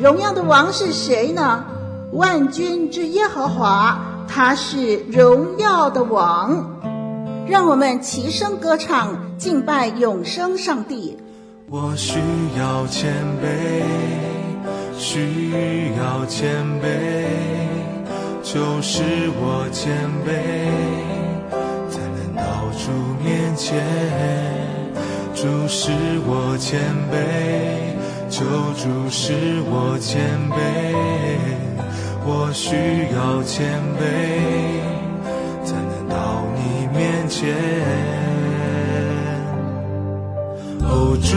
[0.00, 1.62] 荣耀的王是谁呢？
[2.12, 6.80] 万军之耶和华，他是荣耀的王。
[7.46, 11.18] 让我们齐声歌唱，敬拜永生上帝。
[11.68, 12.18] 我需
[12.58, 13.12] 要谦
[13.42, 13.82] 卑，
[14.96, 17.26] 需要谦卑，
[18.42, 19.02] 就是
[19.36, 19.92] 我谦
[20.26, 20.30] 卑，
[21.90, 22.90] 才能到主
[23.22, 23.84] 面前。
[25.34, 25.92] 主使
[26.26, 26.80] 我谦
[27.12, 27.89] 卑。
[28.30, 28.44] 求
[28.76, 30.54] 主使我谦卑，
[32.24, 32.76] 我需
[33.12, 33.66] 要谦
[33.98, 34.00] 卑，
[35.66, 37.40] 才能到你面前。
[40.82, 41.36] 哦，主，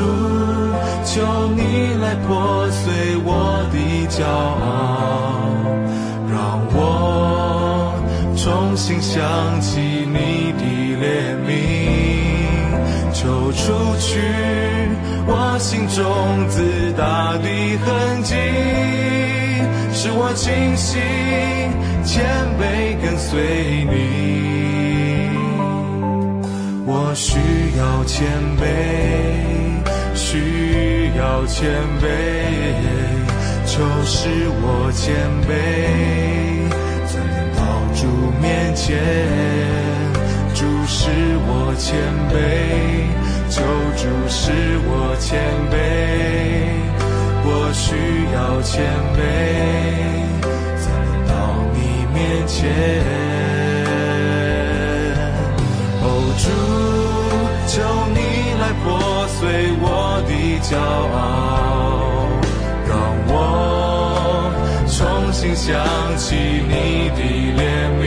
[1.03, 1.11] 求
[1.55, 3.75] 你来破碎我的
[4.07, 5.50] 骄傲，
[6.31, 6.78] 让我
[8.38, 10.63] 重新想起你的
[11.02, 11.52] 怜悯，
[13.13, 14.82] 求除去。
[15.25, 17.47] 我心中自大的
[17.85, 18.35] 痕迹，
[19.93, 21.02] 使我清醒
[22.03, 22.25] 谦
[22.59, 23.94] 卑跟随你。
[26.85, 27.39] 我需
[27.78, 28.28] 要谦
[28.59, 28.61] 卑，
[30.13, 32.05] 需要谦卑，
[33.66, 34.28] 求使
[34.61, 35.16] 我谦
[35.47, 35.51] 卑，
[37.07, 37.61] 才能到
[37.95, 38.01] 主
[38.41, 39.00] 面前。
[40.53, 41.09] 主使
[41.47, 41.95] 我谦
[42.29, 42.34] 卑。
[43.53, 43.62] 求
[43.96, 44.52] 主使
[44.88, 45.38] 我谦
[45.69, 45.74] 卑，
[47.46, 47.86] 我需
[48.34, 48.81] 要谦
[49.14, 49.22] 卑，
[50.81, 51.31] 才能到
[51.75, 51.78] 你
[52.12, 52.58] 面前。
[56.02, 56.03] 哦，
[56.41, 56.44] 主，
[57.69, 57.74] 求
[58.09, 58.18] 你
[58.59, 58.84] 来破
[59.28, 59.38] 碎
[59.84, 59.85] 我
[60.25, 60.31] 的
[60.64, 60.74] 骄
[61.14, 61.22] 傲，
[62.90, 62.91] 让
[63.28, 63.31] 我
[64.88, 64.97] 重
[65.31, 65.70] 新想
[66.18, 66.25] 起
[66.68, 66.74] 你
[67.14, 67.22] 的
[67.53, 67.62] 怜
[68.02, 68.03] 悯，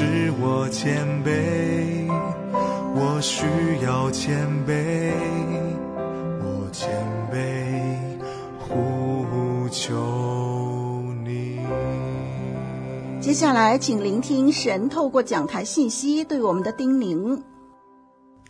[0.00, 2.08] 使我谦卑，
[2.94, 3.44] 我需
[3.84, 5.12] 要谦卑，
[6.40, 6.88] 我谦
[7.30, 8.18] 卑
[8.58, 11.60] 呼求你。
[13.20, 17.42] 接下来，请聆听神透过讲台信息对我们的叮咛。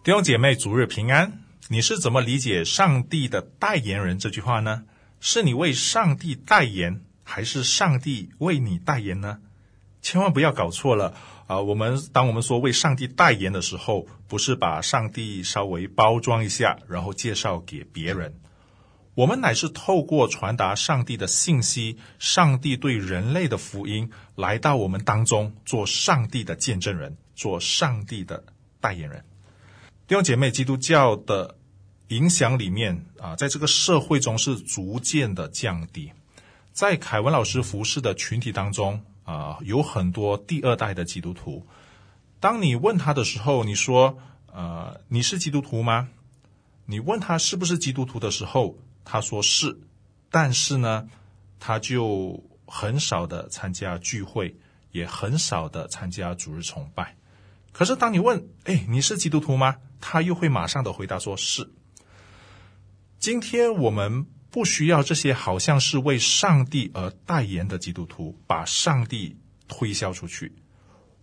[0.05, 1.33] 弟兄姐妹，主日平安。
[1.67, 4.85] 你是怎么理解“上帝的代言人”这句话呢？
[5.19, 9.39] 是你为上帝代言，还是上帝为你代言呢？
[10.01, 11.15] 千万不要搞错了
[11.51, 18.33] 啊、我们当我们说为上帝代言的时候，不是把上帝稍微包装一下，然后介绍给别人。
[19.17, 28.45] 我们乃是透过传达上帝的信息，上帝对人类的福音，来到我们当中，做上帝的见证人，做上帝的
[28.81, 29.25] 代言人。
[30.07, 31.57] 弟兄姐妹，基督教的。
[32.11, 36.13] 影响里面啊，在这个社会中是逐渐的降低。
[36.73, 41.65] 在凯文老师服侍的群体当中啊，有很多第二代的基督徒。
[42.41, 44.19] 当你问他的时候，你说
[44.53, 46.09] ：“呃，你是基督徒吗？”
[46.87, 49.79] 你问他是不是基督徒的时候，他说是，
[50.31, 51.09] 但是呢，
[51.61, 54.57] 他就很少的参加聚会，
[54.91, 57.15] 也很少的参加主日崇拜。
[57.71, 61.71] 可是当你问：“哎，你是基督徒吗？”他又会马上的回答说：“是。”
[63.21, 69.37] 今天我们不需要这些好像是为上帝而代言的基督徒，把上帝
[69.69, 70.53] 推销出去。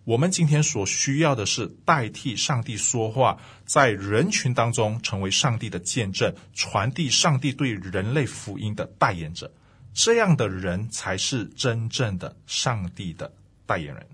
[0.06, 9.52] 我们今天所需要的是代替上帝说话，在人群当中成为上帝的见证，传递上帝对人类福音的代言者。
[9.94, 13.34] 这样的人才是真正的上帝的
[13.66, 14.08] 代言人。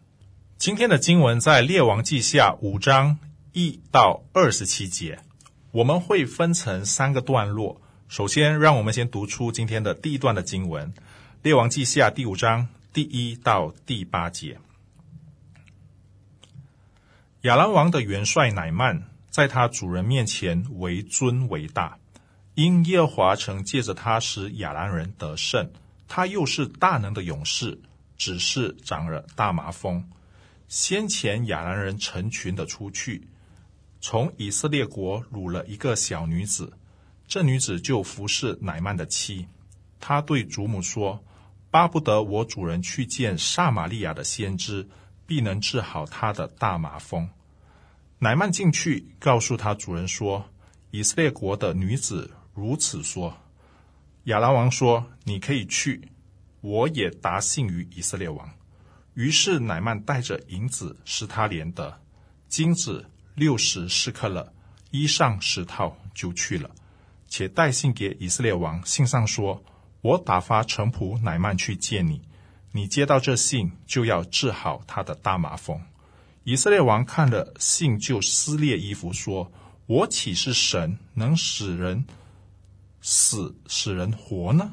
[0.57, 3.19] 今天的经文在列王记下五章
[3.51, 5.19] 一到二十七节。
[5.69, 7.81] 我们会分成三个段落。
[8.13, 10.87] 首先，让我们先读出今天的第一段的经文，
[11.41, 14.59] 《列王记下》第五章第一到第八节。
[17.41, 21.97] 亚兰王的元帅乃曼在他主人面前为尊为大，
[22.53, 25.71] 因耶和华曾借着他使亚兰人得胜，
[26.07, 27.81] 他又是大能的勇士，
[28.15, 30.07] 只是长了大麻风。
[30.67, 33.27] 先前亚兰人成群的出去。
[33.99, 36.71] 从以色列国掳了一个小女子，
[37.27, 39.47] 这女子就服侍乃曼的妻。
[39.99, 41.23] 她对主母说
[41.71, 44.87] ：“巴不得我主人去见撒玛利亚的先知，
[45.25, 47.29] 必能治好他的大麻风。”
[48.19, 50.45] 乃曼进去，告诉他主人说
[50.91, 53.35] ：“以色列国的女子如此说。”
[54.25, 56.09] 亚兰王说：“你可以去，
[56.61, 58.49] 我也答信于以色列王。”
[59.15, 62.01] 于是乃曼带着银子使他连得，
[62.47, 63.05] 金子。
[63.35, 64.53] 六十四克勒，
[64.91, 66.69] 衣裳十套，就去了，
[67.33, 68.85] 且带信给以色列王。
[68.85, 69.63] 信上说
[70.01, 72.21] ：“我打发臣仆乃曼去见你，
[72.73, 75.81] 你接到这信，就要治好他的大麻风。”
[76.45, 79.51] 以色列王看了信，就撕裂衣服，说
[79.87, 82.05] ：“我岂是神，能使人
[83.01, 84.69] 死，使人活呢？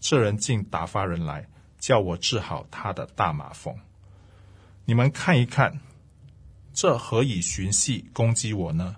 [0.00, 1.46] 这人竟打发人来，
[1.78, 3.72] 叫我治好他的大麻风。
[4.84, 5.78] 你们看一看。”
[6.74, 8.96] 这何以寻隙攻击我呢？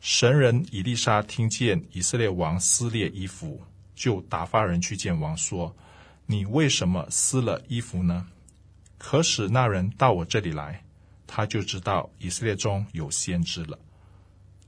[0.00, 3.60] 神人以利沙听见以色列王撕裂衣服，
[3.94, 5.74] 就打发人去见王，说
[6.26, 8.28] ：“你为什么撕了衣服呢？
[8.96, 10.84] 可使那人到我这里来，
[11.26, 13.78] 他就知道以色列中有先知了。”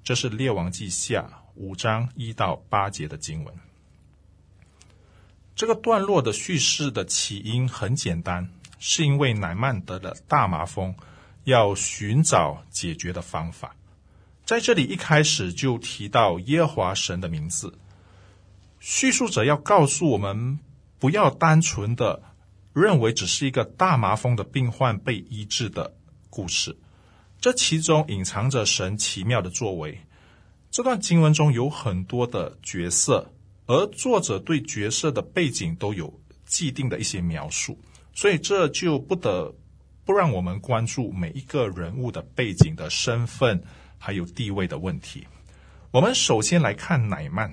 [0.03, 3.55] 这是列王记下五章一到八节的经文。
[5.55, 10.95] 这个段落的叙事的起因很简单，是因为乃曼得了大麻风。
[11.45, 13.75] 要寻找解决的方法，
[14.51, 17.73] 在这里一开始就提到耶和华神的名字。
[18.81, 20.59] 叙述者要告诉我们，
[20.99, 22.21] 不要单纯的
[22.73, 25.95] 认为只是一个大麻风的病患被医治的
[26.31, 26.77] 故事，
[27.41, 29.97] 这其中隐藏着神奇妙的作为。
[30.73, 33.33] 这段经文中有很多的角色，
[33.67, 36.13] 而作者对角色的背景都有
[36.45, 37.79] 既定的一些描述，
[38.13, 39.55] 所以这就不得。
[40.03, 43.63] 不让我们关注每一个人物的背景的身份
[44.01, 45.29] 还有地位的问题。
[45.93, 47.53] 我们首先来看乃曼，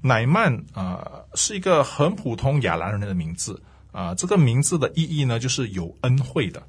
[0.00, 6.62] 乃曼啊、呃、是一个很普通亚兰人的名字啊、这个名字的意义呢就是有恩惠的。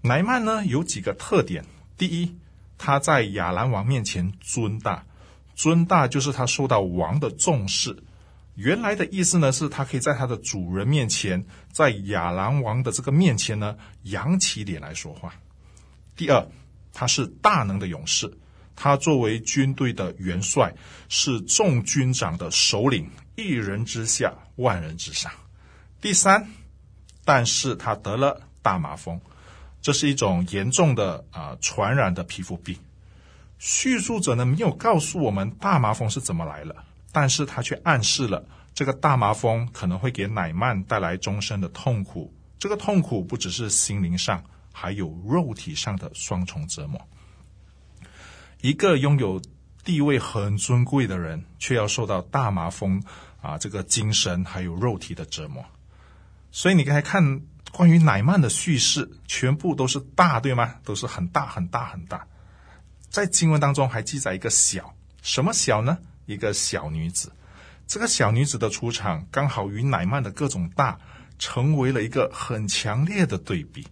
[0.00, 1.64] 乃曼呢有几个特点，
[1.96, 2.36] 第一，
[2.76, 5.04] 他在亚兰王面前尊大，
[5.54, 8.02] 尊大就是他受到王的重视。
[8.54, 15.32] 原来的意思呢，是他可以在他的主人面前，在亚兰王的这个面前呢，扬起脸来说话。
[16.16, 16.44] 第二，
[16.98, 18.28] 他是大能的勇士，
[18.74, 20.74] 他作为军队的元帅，
[21.08, 25.30] 是众军长的首领，一人之下，万人之上。
[26.00, 26.44] 第三，
[27.24, 29.20] 但是他得了大麻风，
[29.80, 32.76] 这是一种严重的啊、传染的皮肤病。
[33.60, 42.34] 叙述者呢，没有告诉我们大麻风是怎么来了，但是他却暗示了这个大麻风可能会给乃曼带来终身的痛苦。
[42.58, 44.42] 这个痛苦不只是心灵上，
[44.80, 47.00] 还有肉体上的双重折磨。
[48.60, 49.42] 一个拥有
[49.82, 53.02] 地位很尊贵的人，却要受到大麻风
[53.42, 55.64] 啊，这个精神还有肉体的折磨。
[56.52, 57.42] 所以你刚才看
[57.72, 60.76] 关于乃曼的叙事，全部都是大，对吗？
[60.84, 62.24] 都是很大很大很大。
[63.10, 65.98] 在经文当中还记载一个小，什么小呢？
[66.26, 67.32] 一个小女子。
[67.88, 71.00] 这个小女子的出场，刚好与乃曼的各种大，
[71.38, 73.86] 成为了一个很强烈的对比。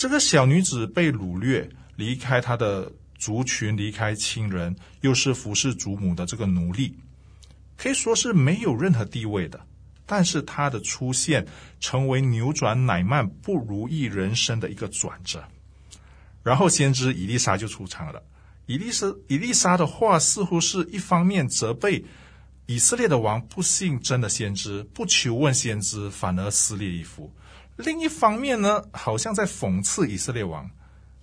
[0.00, 6.96] 这个小女子被掳掠，离开她的族群，离开亲人，又是服侍祖母的这个奴隶，
[7.76, 9.60] 可以说是没有任何地位的。
[10.06, 11.46] 但是她的出现，
[11.80, 15.44] 成为扭转乃曼不如意人生的一个转折。
[16.42, 18.22] 然后先知以利沙就出场了。
[18.64, 22.02] 以利沙以利沙的话，似乎是一方面责备
[22.64, 27.30] 以色列的王不信真的先知，不求问先知，反而撕裂衣服；
[27.80, 30.70] 另一方面呢，好像在讽刺以色列王。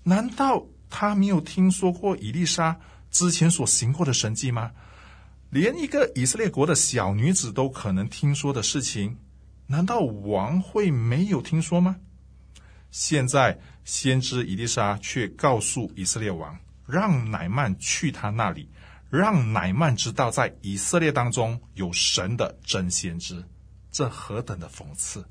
[0.04, 2.80] 难道他没有听说过以利沙
[3.12, 4.72] 之前所行过的神迹吗？
[5.50, 9.18] 连一个以色列国的小女子都可能听说的事情，
[9.68, 11.96] 难道王会没有听说吗？
[12.92, 18.70] 现在先知以利沙却告诉以色列王，让乃曼去他那里，
[19.10, 23.44] 让乃曼知道在以色列当中有神的真先知。
[23.92, 25.26] 这何等的讽刺！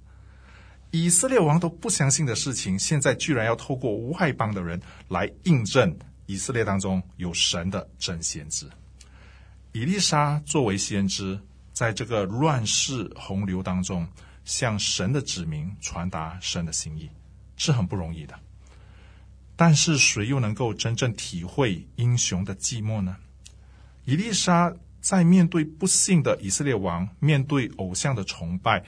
[0.91, 5.95] 以色列王都不相信的事情，现在居然要透过外邦的人来印证
[6.27, 8.67] 以色列当中有神的真先知。
[9.73, 11.39] 以利沙作为先知，
[11.73, 14.09] 在这个乱世洪流当中，
[14.45, 17.11] 向神的子民传达神的心意，
[17.57, 18.35] 是很不容易的。
[19.55, 23.17] 但是，谁又能够真正体会英雄的寂寞呢？
[24.05, 28.85] 以利沙在面对不幸的以色列王，面对偶像的崇拜，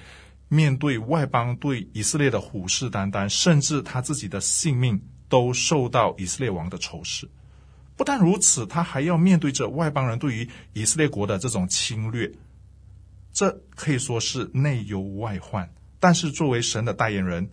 [0.49, 7.28] 面对外邦对以色列的虎视眈眈，甚至他自己的性命都受到以色列王的仇视。
[7.97, 12.33] 不但如此，他还要面对着外邦人对于以色列国的这种侵略，
[13.33, 15.69] 这可以说是内忧外患。
[16.00, 17.50] 但是作为神的代言人，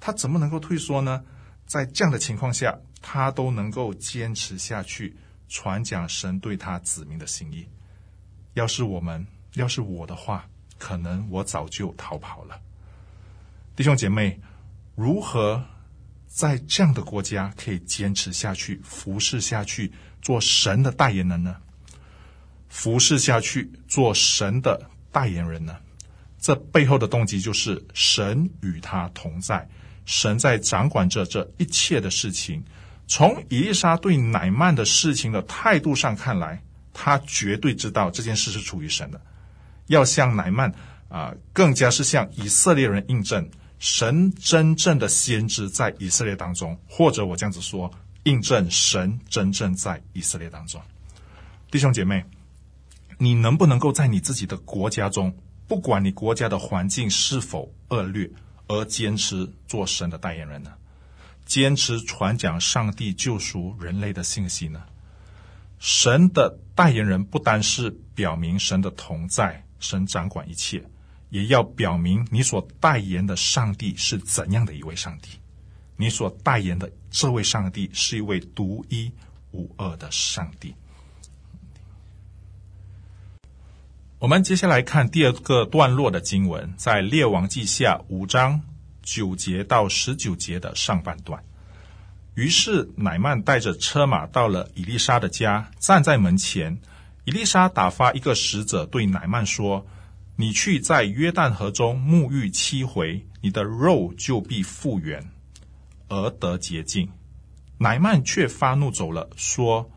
[0.00, 1.22] 他怎么能够退缩呢？
[1.66, 5.14] 在这样的情况下，他都能够坚持下去，
[5.48, 7.66] 传讲神对他子民的心意。
[8.54, 12.60] 要是我们，要是我的话，可能我早就逃跑了。
[13.74, 14.40] 弟兄姐妹，
[14.94, 15.64] 如何？
[16.28, 19.90] 在这样的国家，可以坚持下去，服侍下去，
[20.20, 21.56] 做神的代言人呢？
[22.68, 25.74] 服侍下去，做神的代言人呢？
[26.38, 29.66] 这背后的动机就是神与他同在，
[30.04, 32.62] 神在掌管着这一切的事情。
[33.06, 39.18] 从以利沙对乃曼的事情的态度上看来，他绝对知道这件事是出于神的，
[39.86, 40.72] 要向乃曼
[41.08, 43.48] 啊、更加是向以色列人印证。
[43.78, 47.92] 神真正的先知在以色列当中，或者我这样子说，
[48.24, 50.80] 印证神真正在以色列当中。
[51.70, 52.24] 弟兄姐妹，
[53.18, 55.36] 你能不能够在你自己的国家中，
[55.68, 58.30] 不管你国家的环境是否恶劣，
[58.66, 60.72] 而坚持做神的代言人呢？
[61.44, 64.82] 坚持传讲上帝救赎人类的信息呢？
[65.78, 70.82] 神的代言人不单是表明神的同在，神掌管一切。
[71.28, 75.30] 也要表明你所代言的上帝是怎样的一位上帝，
[75.96, 79.10] 你所代言的这位上帝是一位独一
[79.50, 80.72] 无二的上帝。
[84.20, 88.60] 我们接下来看第二个段落的经文，在列王记下五章
[89.02, 91.42] 九节到十九节的上半段。
[92.34, 96.78] 于是乃曼带着车马到了以利沙的家，站在门前。
[97.26, 99.86] 以利沙打发一个使者对乃曼说。
[100.38, 105.30] 你去在约旦河中沐浴七回，你的肉就必复原，
[106.08, 107.08] 而得洁净。
[107.78, 109.90] 乃曼却发怒走了，说：“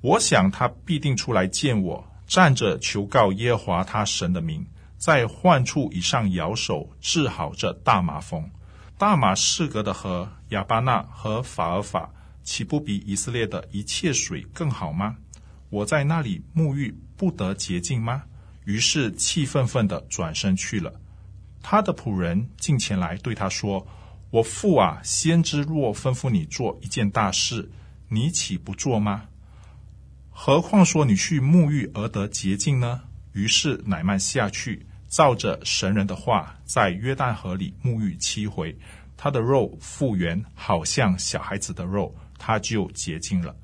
[0.00, 4.66] 我想他必定出来见我，站着求告耶华他神的名，
[4.96, 8.50] 在患处以上摇手治好这大麻风。
[8.96, 12.10] 大马士革的河亚巴纳和法尔法，
[12.42, 15.18] 岂不比以色列的一切水更好吗？
[15.70, 18.24] 我在那里沐浴，不得洁净吗？”
[18.66, 21.00] 于是气愤愤地转身去了。
[21.62, 23.86] 他的仆人进前来对他说
[24.30, 27.70] ：“我父啊，先知若吩咐你做一件大事，
[28.08, 29.28] 你岂不做吗？
[30.30, 38.76] 何况说你去沐浴而得洁净呢？”于是乃曼下去，照着神人的话，在约旦河里沐浴七回，
[39.16, 43.54] 他的肉复原，好像小孩子的肉，他就洁净了。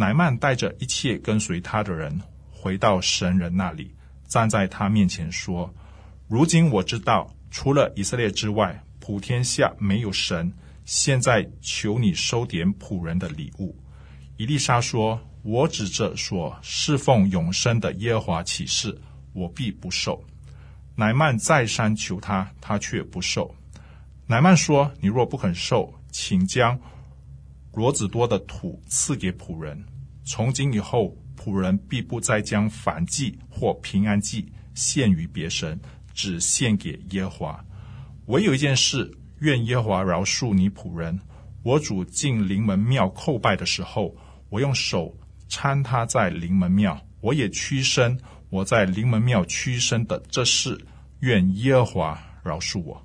[0.00, 3.94] 乃曼带着一切跟随他的人回到神人那里，
[4.26, 5.70] 站在他面前说
[6.26, 10.50] ：“如今我知道，除了以色列之外，普天下没有神。
[10.86, 13.76] 现在求你收点仆人的礼物。”
[14.38, 18.98] 伊丽莎说：“我指着所侍奉永生的耶和华起誓，
[19.34, 20.24] 我必不受。”
[20.96, 23.54] 乃曼再三求他，他却不受。
[24.26, 26.80] 乃曼说：“你若不肯受，请将
[27.74, 29.84] 罗子多的土赐给仆人。
[30.32, 34.46] 从今以后，仆人必不再将燔祭或平安祭
[34.76, 35.76] 献于别神，
[36.14, 37.64] 只献给耶和华。
[38.26, 39.10] 唯有一件事，
[39.40, 41.18] 愿耶和华饶恕你仆人。
[41.64, 44.14] 我主进灵门庙叩拜的时候，
[44.50, 45.12] 我用手
[45.48, 48.16] 搀他在灵门庙，我也屈身。
[48.50, 50.80] 我在灵门庙屈身的这事。”
[51.18, 53.04] 愿耶和华饶恕我。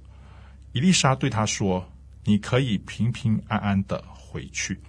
[0.73, 1.91] 伊丽莎对他说
[2.23, 4.79] ：“你可以平平安安的回去。”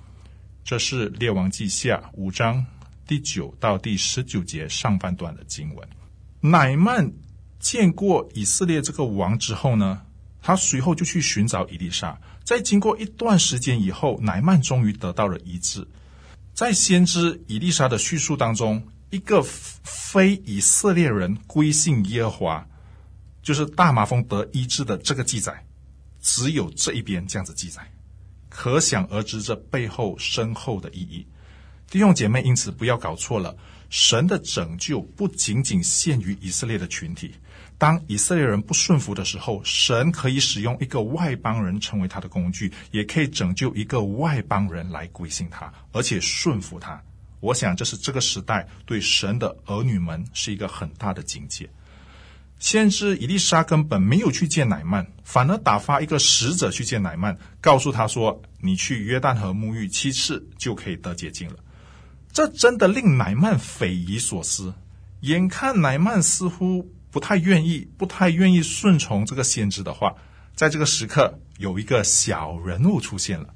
[0.66, 2.66] 这是列王记下五章
[3.06, 5.88] 第九到第十九节上半段的经文。
[6.40, 7.08] 乃曼
[7.60, 10.02] 见过以色列这个王之后呢，
[10.42, 12.20] 他随后就去寻找以利沙。
[12.42, 15.86] 在经过一段时间以后，乃曼终于得到了医治。
[16.52, 22.68] 在先知以利沙的叙述当中，一个非以色列人归信耶和华。
[23.40, 25.64] 就是大麻风得医治的这个记载，
[26.20, 27.88] 只有这一边这样子记载，
[28.56, 31.26] 可想而知这背后深厚的意义。
[31.90, 33.54] 弟兄姐妹，因此不要搞错了，
[33.90, 37.34] 神的拯救不仅仅限于以色列的群体。
[37.76, 46.98] 当以色列人不顺服的时候，神可以使用一个外邦人成为他的工具，也可以拯救一个外邦人来归信他，而且顺服他。
[47.40, 51.68] 我想这是这个时代对神的儿女们是一个很大的警戒。
[52.58, 61.56] 先知以利沙根本没有去见乃曼，反而打发一个使者去见乃曼，告诉他说：“你去约旦河沐浴七次，就可以得洁净了。”
[62.32, 64.74] 这真的令乃曼匪夷所思。
[65.20, 70.14] 眼看乃曼似乎不太愿意，不太愿意顺从这个先知的话，
[70.54, 73.48] 在这个时刻，有一个小人物出现了，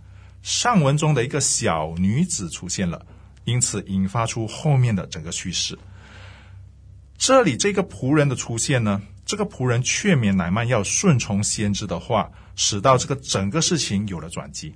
[0.42, 3.04] 上文中的一个小女子出现了，
[3.44, 5.78] 因此引发出后面的整个叙事。
[7.20, 14.74] 这里这个仆人的出现呢，这个仆人劝勉乃曼要顺从先知的话，使到这个整个事情有了转机。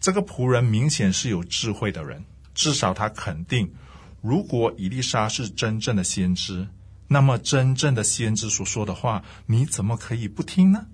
[0.00, 3.72] 这个仆人明显是有智慧的人，至少他肯定，
[4.20, 6.66] 如果伊丽莎是真正的先知，
[7.06, 10.84] 那么真正的先知所说的话，你怎么可以不听呢？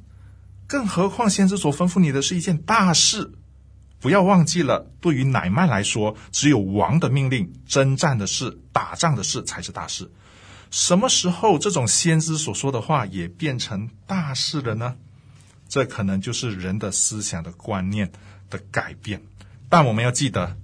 [0.66, 3.32] 更何况先知所吩咐你的是一件大事，
[4.00, 10.10] 不要忘记了，对于乃曼来说，只有王的命令、征战的事、打仗的事才是大事。
[10.74, 14.96] 什么时候这种先知所说的话也变成大事了呢？
[15.68, 18.10] 这可能就是人的思想的观念
[18.50, 19.22] 的改变。
[19.68, 20.56] 但我们要记得，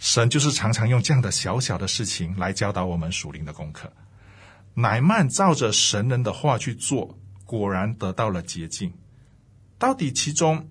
[0.00, 3.92] 神就是常常用这样的小小的事情来教导我们属灵的功课。
[4.74, 8.92] 乃曼照着神人的话去做，果然得到了捷径。
[9.78, 10.68] 到底其中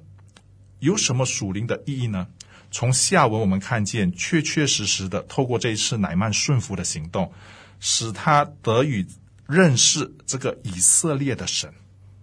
[0.79, 2.27] 有什么属灵的意义呢？
[2.69, 7.31] 从下文我们看见，确确实实的透过这一次乃曼顺服的行动。
[7.79, 9.05] 使他得以
[9.47, 11.73] 认识这个以色列的神，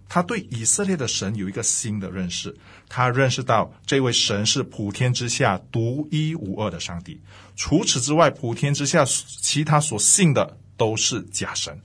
[0.08, 2.54] 他对以色列的神有一个新的认识。
[2.88, 7.20] 他认识到这位神是普天之下独一无二的上帝，
[7.56, 11.80] 除此之外，普天之下其他所信的都是假神。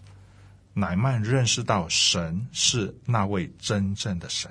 [0.74, 4.50] 乃曼认识到神是那位真正的神，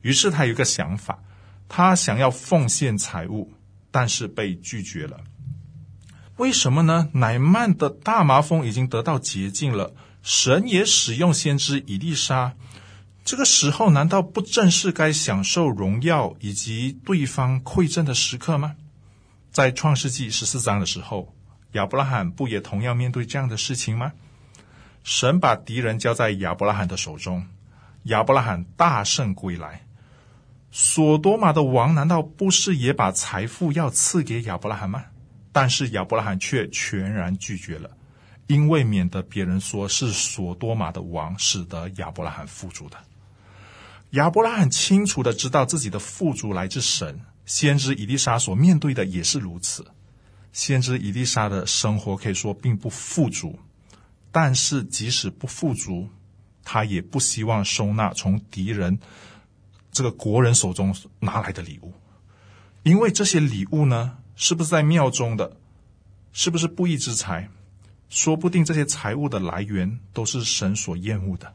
[0.00, 1.18] 于是他有一个想法，
[1.68, 3.52] 他想要奉献财物，
[3.90, 5.20] 但是被拒绝了。
[6.36, 7.08] 为什么呢？
[7.12, 9.92] 乃曼的大麻风已经得到洁净了，
[10.22, 12.54] 神也使用先知以利沙，
[13.24, 18.74] 这个时候难道不正是该享受荣耀以及对方馈赠的时刻吗？
[19.50, 21.34] 在创世纪十四章的时候，
[21.72, 24.12] 亚伯拉罕不也同样面对这样的事情吗？
[25.04, 27.46] 神把敌人交在亚伯拉罕的手中，
[28.04, 29.84] 亚伯拉罕大胜归来。
[30.70, 35.04] 所多玛的王难道不是也把财富要赐给亚伯拉罕吗？
[35.52, 37.90] 但是亚伯拉罕却全然拒绝了，
[38.46, 42.96] 因为免得别人说是所多玛的王使得亚伯拉罕富足的。
[44.10, 49.86] 亚伯拉罕清楚的知道自己的富足来自神，先知以利沙所面对的也是如此。
[50.52, 53.58] 先知以利沙的生活可以说并不富足，
[54.30, 56.08] 但是即使不富足，
[56.62, 58.98] 他也不希望收纳从敌人
[59.90, 61.92] 这个国人手中拿来的礼物，
[62.82, 65.56] 因为这些礼物呢，是不是在庙中的？
[66.32, 67.48] 是不是不义之财？
[68.08, 71.54] 说不定这些财物的来源都是神所厌恶的。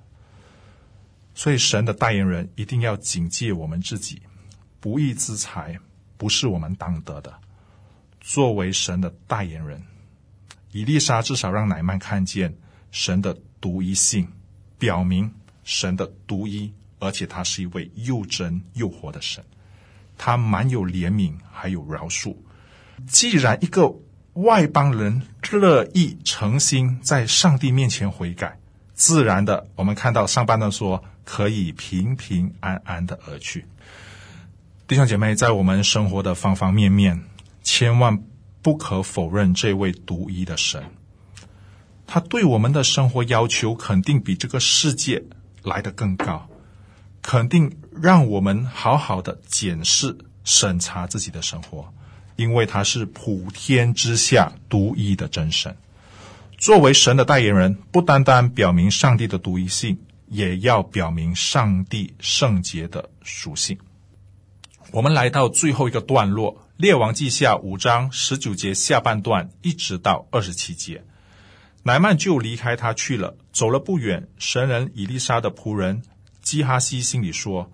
[1.34, 4.22] 所以，神的代言人一定要警戒我们自己，
[4.80, 5.80] 不义之财
[6.18, 7.32] 不是我们当得的。
[8.20, 9.84] 作为神的代言人，
[10.72, 12.56] 以丽莎至少让乃曼看见
[12.92, 14.28] 神的独一性，
[14.80, 15.32] 表明
[15.64, 19.44] 神的独一，而且他是一位又真又活的神。
[20.18, 22.36] 他满有怜悯，还有饶恕。
[23.06, 23.94] 既然一个
[24.34, 28.58] 外邦人乐意诚心在上帝面前悔改，
[28.94, 31.04] 自然的，我们看到上半段说。
[31.30, 33.66] 可以平平安安的而去，
[34.88, 37.22] 弟兄姐妹，在我们生活的方方面面，
[37.64, 38.24] 千万
[38.62, 40.82] 不可否认这位独一的神，
[42.06, 45.22] 他对我们的生活要求肯定比这个世界
[45.64, 46.48] 来得更高，
[47.22, 51.94] 肯定让我们好好的检视、审查自己的生活，
[52.38, 55.76] 因为他是普天之下独一的真神。
[56.58, 60.00] 作为神的代言人，不单单表明上帝的独一性。
[60.30, 63.78] 也要表明上帝圣洁的属性。
[64.92, 71.02] 我们来到最后一个段落，《列王记下》五章十九节下半段，一直到二十七节，
[71.84, 73.38] 乃曼就离开他去了。
[73.54, 76.02] 走了不远，神人以利沙的仆人
[76.42, 77.72] 基哈西心里说：“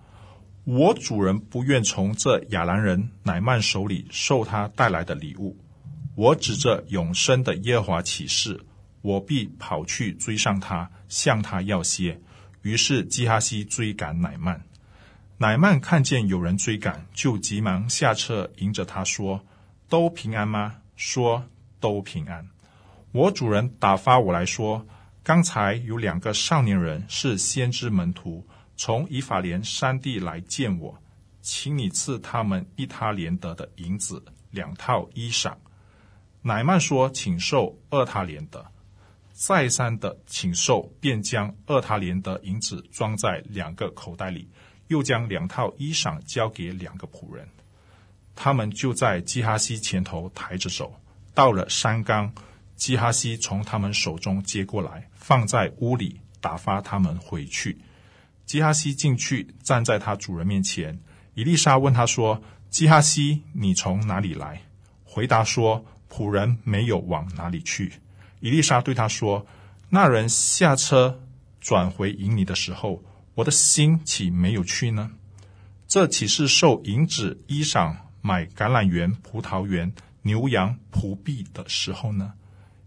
[0.64, 5.56] 我主人不愿从这亚兰人乃曼手里受他带来的礼物。
[6.14, 8.58] 我指着永生的耶华起誓，
[9.02, 12.18] 我必跑去追上他，向他要些。”
[12.62, 14.62] 于是基哈西追赶乃曼，
[15.36, 19.44] 乃曼看见有人追赶，就急忙下车迎着他说
[19.90, 21.44] ：“都平安吗？”说
[21.78, 22.48] ：“都平安。”
[23.12, 24.86] 我主人打发我来说，
[25.22, 28.46] 刚才有两个少年人是先知门徒，
[28.76, 30.96] 从以法莲山地来见我，
[31.40, 35.54] 请你赐他们一他连德的银子两套衣裳。
[36.42, 38.64] 乃曼说：“请受二他连德。”
[39.32, 44.48] 再三的请受，便将二他连德银子装在两个口袋里，
[44.88, 47.48] 又将两套衣裳交给两个仆人。
[48.36, 50.94] 他们就在基哈西前头抬着走，
[51.34, 52.32] 到了山冈，
[52.76, 57.78] 基哈西从他们手中接过来，放在屋里，打发他们回去。
[58.46, 60.98] 基哈西进去，站在他主人面前。
[61.34, 64.60] 以丽莎问他说：“基哈西，你从哪里来？”
[65.04, 67.92] 回答说：“仆人没有往哪里去。”
[68.40, 69.46] 以丽莎对他说
[69.90, 71.20] ：“那人下车
[71.60, 73.02] 转回迎你的时候，
[73.34, 75.10] 我的心岂没有去呢？
[75.86, 82.32] 这岂是受银子、衣裳、买橄榄园、葡萄园、牛羊、仆婢的时候呢？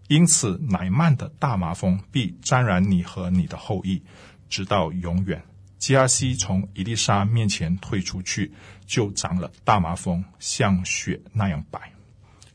[0.07, 4.01] 因此，乃曼的大麻风必沾染你和你的后裔，
[4.49, 5.41] 直到永远。”
[5.77, 8.51] 基哈西从伊丽莎面前退出去，
[8.85, 11.79] 就长了大麻风，像雪那样白。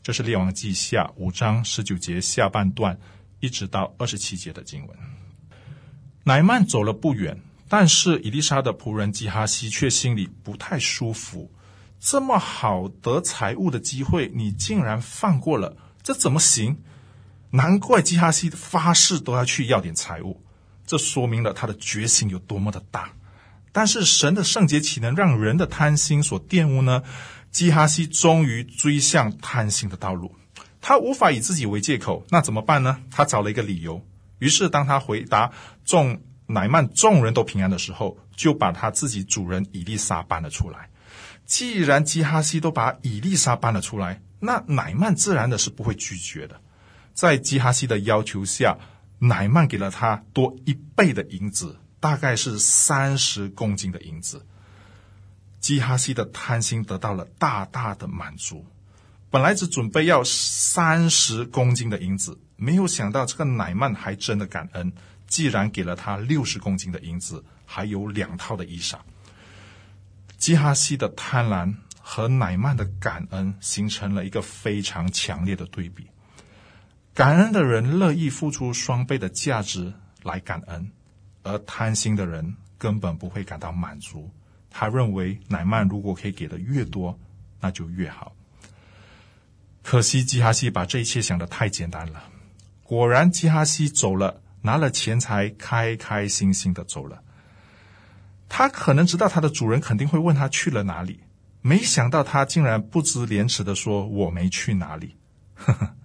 [0.03, 2.99] 这是列王记下五章十九节下半段，
[3.39, 4.99] 一直到二十七节的经文。
[6.25, 11.49] 乃曼走了不远，但是伊丽莎的仆人基哈西却心里不太舒服。
[12.01, 16.77] 这么好得财物的机会，你竟然放过了，这怎么行？
[17.51, 20.42] 难怪基哈西发誓都要去要点财物，
[20.93, 23.11] 这说明了他的决心有多么的大。
[23.73, 27.03] 但是神的圣洁岂能让人的贪心所玷污呢？
[27.51, 30.35] 基哈西终于追向贪心的道路，
[30.83, 32.99] 他无法以自己为借口，那怎么办呢？
[33.11, 34.05] 他找了一个理由。
[34.41, 35.51] 于是，当他回答
[35.87, 40.91] 众乃曼众人都平安的时候，就把他自己主人以利沙搬了出来。
[41.47, 46.61] 既然基哈西都把以利沙搬了出来，那乃曼自然的是不会拒绝的。
[47.15, 48.79] 在基哈西的要求下，
[49.25, 54.45] 乃曼给了他多一倍的银子，大概是三十公斤的银子。
[55.61, 58.67] 基哈西的贪心得到了大大的满足，
[59.31, 64.93] 本来只准备要三十公斤的银子，没有想到这个乃曼还真的感恩，
[65.29, 68.97] 既然给了他六十公斤的银子，还有两套的衣裳。
[70.37, 76.09] 基哈西的贪婪和乃曼的感恩形成了一个非常强烈的对比。
[77.15, 80.91] 感恩的人乐意付出双倍的价值来感恩，
[81.43, 84.31] 而贪心的人根本不会感到满足。
[84.71, 87.19] 他认为乃曼如果可以给的越多，
[87.61, 88.35] 那就越好。
[89.83, 92.25] 可惜基哈西把这一切想得太简单了。
[92.83, 97.23] 果然，基哈西走了，拿了钱财，开开心心的走了。
[98.49, 101.21] 他可能知道他的主人肯定会问他去了哪里，
[101.61, 105.17] 没想到他竟然不知廉耻的说：“我没去哪里。”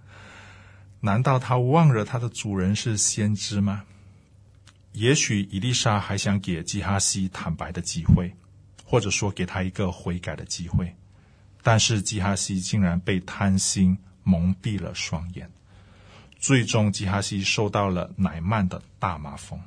[1.00, 3.84] 难道他忘了他的主人是先知吗？
[4.92, 8.34] 也许伊丽莎还想给基哈西坦白的机会。
[8.90, 10.96] 或者说给他一个悔改的机会，
[11.62, 15.50] 但是基哈西竟然被贪心蒙蔽了双眼。
[16.38, 19.60] 最终基哈西受到了乃曼的大麻风。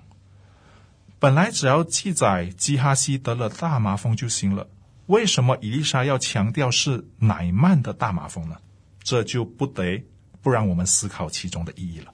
[1.19, 4.67] 本来只要记载基哈西得了大麻风就行了，
[5.05, 8.57] 为什么伊丽莎要强调是乃曼的大麻风呢？
[9.03, 10.03] 这就不得
[10.41, 12.13] 不让我们思考其中的意义了。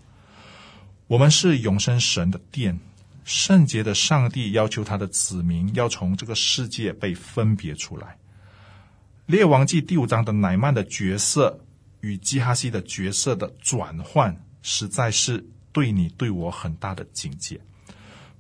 [1.08, 2.80] 我们是永生神的殿。
[3.24, 8.16] 圣洁的上帝要求他的子民要从这个世界被分别出来。
[9.26, 11.60] 列王记第五章的乃曼的角色
[12.00, 17.60] 与基哈西的角色的转换，实在是对你对我很大的警戒。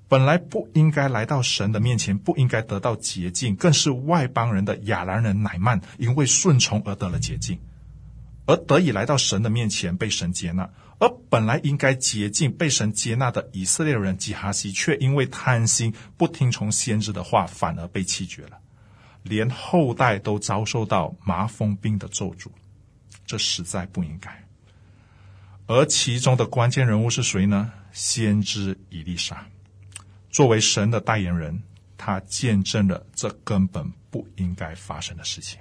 [0.07, 7.59] 本来不应该来到神的面前，不应该得到洁净，更是外邦人的亚兰人乃曼，因为顺从而得了洁净，
[8.47, 10.67] 而得以来到神的面前被神接纳。
[10.99, 18.57] 而本来应该洁净、被神接纳的以色列人基哈西，却因为贪心，不听从先知的话，反而被弃绝了，
[19.21, 22.47] 连后代都遭受到麻风病的咒诅，
[23.27, 24.43] 这实在不应该。
[25.67, 27.71] 而其中的关键人物是谁呢？
[27.91, 29.45] 先知以利沙，
[30.31, 31.61] 作为神的代言人，
[31.95, 35.59] 他见证了这根本不应该发生的事情。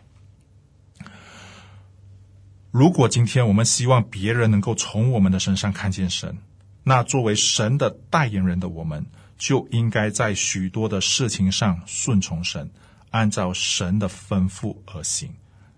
[2.78, 6.36] 如果今天我们希望别人能够从我们的身上看见神，
[6.84, 9.06] 那作为神的代言人的我们，
[9.38, 12.70] 就应该在许多的事情上顺从神，
[13.12, 15.30] 按照神的吩咐而行，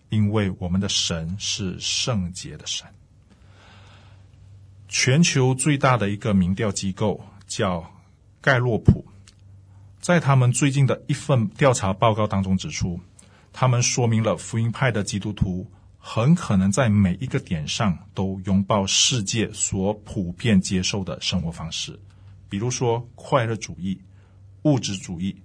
[0.08, 2.84] 因为我们的神是圣洁的神。
[4.88, 7.92] 全球最大的一个民调机构叫
[8.40, 9.06] 盖洛普，
[10.00, 12.98] 在他们最近的一份调查报告当中指出，
[13.52, 15.64] 他们说明了福音派的基督徒。
[15.98, 21.98] 很可能在每一个点上都拥抱世界所普遍接受的生活方式，
[22.48, 24.00] 比如说快乐主义、
[24.62, 25.36] 物质主义、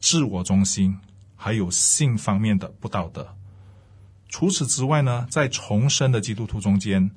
[0.00, 0.98] 自我中心，
[1.36, 3.36] 还有性方面的不道德。
[4.28, 7.10] 除此之外呢，在重生的基督徒中间，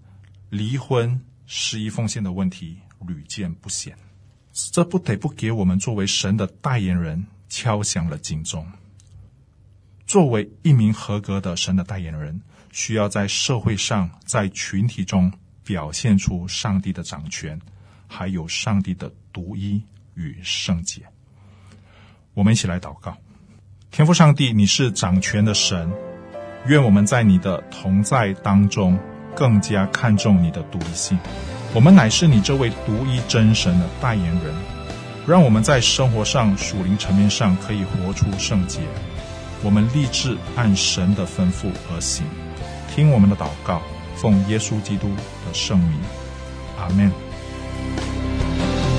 [0.50, 3.98] 离婚、失意奉献的问题屡见不鲜。
[4.54, 8.66] 这不得不给我们作为神的代言人敲响了警钟。
[10.08, 12.39] 作为一名合格的神的代言人，
[12.72, 15.30] 需要在社会上、在群体中
[15.65, 17.60] 表现出上帝的掌权，
[18.08, 21.02] 还有上帝的独一与圣洁。
[22.34, 23.17] 我们一起来祷告：
[23.91, 25.91] 天父上帝，你是掌权的神，
[26.67, 28.98] 愿我们在你的同在当中
[29.36, 31.20] 更加看重你的独一性。
[31.74, 34.56] 我们乃是你这位独一真神的代言人，
[35.28, 38.80] 让我们在生活上、属灵层面上可以活出圣洁。
[39.63, 42.26] 我们立志按神的吩咐而行。
[42.93, 43.82] 听我们的祷告，
[44.15, 46.00] 奉耶稣基督的圣名，
[46.80, 47.12] 阿门。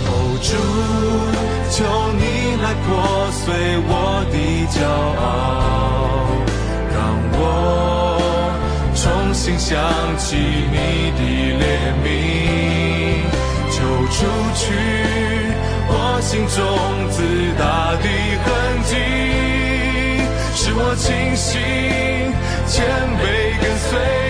[0.06, 0.54] 哦，主，
[1.70, 2.22] 求你
[2.62, 2.86] 来破
[3.32, 3.44] 碎
[3.86, 3.90] 我
[4.30, 4.36] 的
[4.70, 4.78] 骄
[5.18, 5.26] 傲，
[6.94, 6.96] 让
[7.32, 7.40] 我
[8.94, 9.02] 重
[9.34, 9.68] 新想
[10.16, 10.76] 起你
[11.18, 11.20] 的
[11.58, 11.62] 怜
[12.04, 12.06] 悯，
[13.70, 13.76] 求
[14.10, 14.16] 除
[14.54, 14.62] 去
[15.90, 15.92] 我
[16.22, 16.56] 心中
[17.10, 17.16] 自
[17.58, 18.07] 大的
[20.98, 21.60] 清醒，
[22.66, 22.84] 谦
[23.18, 24.27] 卑，跟随。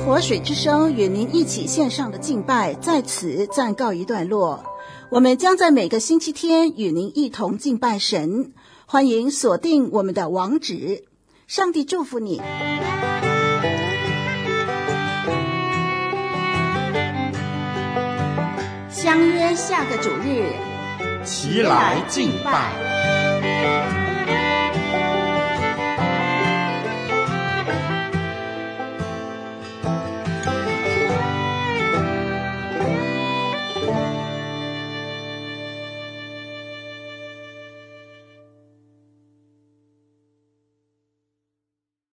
[0.04, 4.64] 活水之声与您一起线上的敬拜在此暂告一段落。
[5.10, 8.52] 我们将在每个星期天与您一同敬拜神，
[8.86, 11.04] 欢迎锁定我们的网址。
[11.46, 12.40] 上帝祝福你。
[18.98, 20.42] 相约下个九日，
[21.22, 24.05] 齐来敬拜。